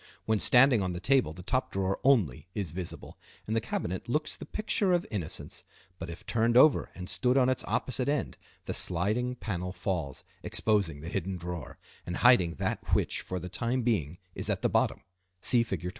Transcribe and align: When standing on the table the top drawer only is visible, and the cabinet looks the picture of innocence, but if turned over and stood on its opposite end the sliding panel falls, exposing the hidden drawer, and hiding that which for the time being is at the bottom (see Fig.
When 0.25 0.39
standing 0.39 0.81
on 0.81 0.93
the 0.93 0.99
table 0.99 1.31
the 1.31 1.43
top 1.43 1.71
drawer 1.71 1.99
only 2.03 2.47
is 2.55 2.71
visible, 2.71 3.19
and 3.45 3.55
the 3.55 3.61
cabinet 3.61 4.09
looks 4.09 4.35
the 4.35 4.47
picture 4.47 4.93
of 4.93 5.05
innocence, 5.11 5.63
but 5.99 6.09
if 6.09 6.25
turned 6.25 6.57
over 6.57 6.89
and 6.95 7.07
stood 7.07 7.37
on 7.37 7.49
its 7.49 7.63
opposite 7.67 8.09
end 8.09 8.39
the 8.65 8.73
sliding 8.73 9.35
panel 9.35 9.71
falls, 9.71 10.23
exposing 10.41 11.01
the 11.01 11.09
hidden 11.09 11.37
drawer, 11.37 11.77
and 12.03 12.17
hiding 12.17 12.55
that 12.55 12.95
which 12.95 13.21
for 13.21 13.37
the 13.39 13.47
time 13.47 13.83
being 13.83 14.17
is 14.33 14.49
at 14.49 14.63
the 14.63 14.69
bottom 14.69 15.01
(see 15.39 15.61
Fig. 15.61 15.87